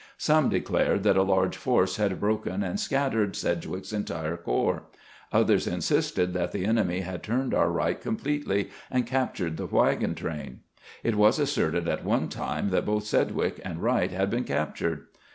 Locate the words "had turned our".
7.01-7.69